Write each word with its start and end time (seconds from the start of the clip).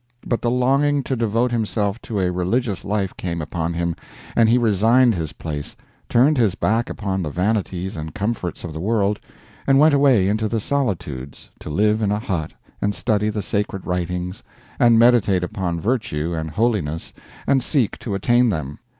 But 0.25 0.41
the 0.41 0.49
longing 0.49 1.03
to 1.03 1.15
devote 1.15 1.51
himself 1.51 2.01
to 2.01 2.19
a 2.19 2.31
religious 2.31 2.83
life 2.83 3.15
came 3.17 3.39
upon 3.39 3.73
him, 3.75 3.95
and 4.35 4.49
he 4.49 4.57
resigned 4.57 5.13
his 5.13 5.31
place, 5.31 5.75
turned 6.09 6.39
his 6.39 6.55
back 6.55 6.89
upon 6.89 7.21
the 7.21 7.29
vanities 7.29 7.95
and 7.95 8.15
comforts 8.15 8.63
of 8.63 8.73
the 8.73 8.79
world, 8.79 9.19
and 9.67 9.77
went 9.77 9.93
away 9.93 10.27
into 10.27 10.47
the 10.47 10.59
solitudes 10.59 11.51
to 11.59 11.69
live 11.69 12.01
in 12.01 12.11
a 12.11 12.17
hut 12.17 12.49
and 12.81 12.95
study 12.95 13.29
the 13.29 13.43
sacred 13.43 13.85
writings 13.85 14.41
and 14.79 14.97
meditate 14.97 15.43
upon 15.43 15.79
virtue 15.79 16.33
and 16.35 16.49
holiness 16.49 17.13
and 17.45 17.61
seek 17.61 17.99
to 17.99 18.15
attain 18.15 18.49
them. 18.49 18.79